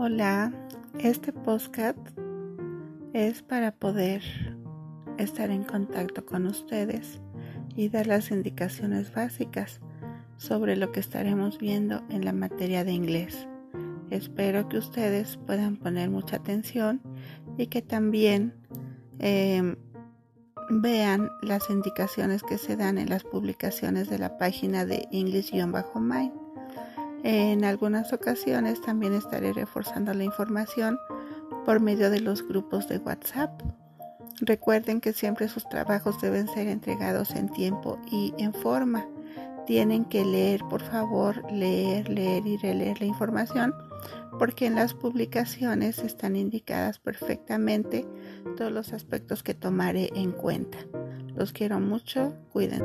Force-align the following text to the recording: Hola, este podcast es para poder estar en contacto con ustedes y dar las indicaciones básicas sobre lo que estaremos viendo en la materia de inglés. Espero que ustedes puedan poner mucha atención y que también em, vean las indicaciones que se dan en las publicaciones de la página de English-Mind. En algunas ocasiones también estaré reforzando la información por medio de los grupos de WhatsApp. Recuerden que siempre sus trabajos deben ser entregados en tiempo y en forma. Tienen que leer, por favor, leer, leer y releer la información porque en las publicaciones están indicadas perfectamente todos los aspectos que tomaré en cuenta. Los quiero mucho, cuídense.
Hola, 0.00 0.52
este 1.00 1.32
podcast 1.32 1.98
es 3.14 3.42
para 3.42 3.72
poder 3.72 4.22
estar 5.18 5.50
en 5.50 5.64
contacto 5.64 6.24
con 6.24 6.46
ustedes 6.46 7.20
y 7.74 7.88
dar 7.88 8.06
las 8.06 8.30
indicaciones 8.30 9.12
básicas 9.12 9.80
sobre 10.36 10.76
lo 10.76 10.92
que 10.92 11.00
estaremos 11.00 11.58
viendo 11.58 12.04
en 12.10 12.24
la 12.24 12.32
materia 12.32 12.84
de 12.84 12.92
inglés. 12.92 13.48
Espero 14.10 14.68
que 14.68 14.78
ustedes 14.78 15.36
puedan 15.36 15.76
poner 15.76 16.10
mucha 16.10 16.36
atención 16.36 17.00
y 17.56 17.66
que 17.66 17.82
también 17.82 18.54
em, 19.18 19.74
vean 20.70 21.28
las 21.42 21.70
indicaciones 21.70 22.44
que 22.44 22.56
se 22.56 22.76
dan 22.76 22.98
en 22.98 23.10
las 23.10 23.24
publicaciones 23.24 24.08
de 24.08 24.20
la 24.20 24.38
página 24.38 24.86
de 24.86 25.08
English-Mind. 25.10 26.48
En 27.24 27.64
algunas 27.64 28.12
ocasiones 28.12 28.80
también 28.80 29.14
estaré 29.14 29.52
reforzando 29.52 30.14
la 30.14 30.24
información 30.24 30.98
por 31.64 31.80
medio 31.80 32.10
de 32.10 32.20
los 32.20 32.46
grupos 32.46 32.88
de 32.88 32.98
WhatsApp. 32.98 33.60
Recuerden 34.40 35.00
que 35.00 35.12
siempre 35.12 35.48
sus 35.48 35.68
trabajos 35.68 36.20
deben 36.20 36.46
ser 36.48 36.68
entregados 36.68 37.32
en 37.32 37.48
tiempo 37.48 37.98
y 38.10 38.32
en 38.38 38.54
forma. 38.54 39.06
Tienen 39.66 40.04
que 40.04 40.24
leer, 40.24 40.62
por 40.70 40.80
favor, 40.80 41.44
leer, 41.52 42.08
leer 42.08 42.46
y 42.46 42.56
releer 42.56 43.00
la 43.00 43.06
información 43.06 43.74
porque 44.38 44.66
en 44.66 44.76
las 44.76 44.94
publicaciones 44.94 45.98
están 45.98 46.36
indicadas 46.36 46.98
perfectamente 46.98 48.06
todos 48.56 48.72
los 48.72 48.92
aspectos 48.92 49.42
que 49.42 49.54
tomaré 49.54 50.10
en 50.14 50.32
cuenta. 50.32 50.78
Los 51.34 51.52
quiero 51.52 51.80
mucho, 51.80 52.34
cuídense. 52.52 52.84